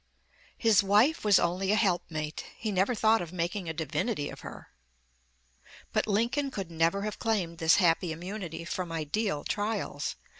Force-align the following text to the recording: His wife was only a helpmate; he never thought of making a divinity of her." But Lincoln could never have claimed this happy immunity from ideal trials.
His 0.57 0.81
wife 0.81 1.23
was 1.23 1.37
only 1.37 1.71
a 1.71 1.75
helpmate; 1.75 2.43
he 2.57 2.71
never 2.71 2.95
thought 2.95 3.21
of 3.21 3.31
making 3.31 3.69
a 3.69 3.71
divinity 3.73 4.31
of 4.31 4.39
her." 4.39 4.71
But 5.93 6.07
Lincoln 6.07 6.49
could 6.49 6.71
never 6.71 7.03
have 7.03 7.19
claimed 7.19 7.59
this 7.59 7.75
happy 7.75 8.11
immunity 8.11 8.65
from 8.65 8.91
ideal 8.91 9.43
trials. 9.43 10.15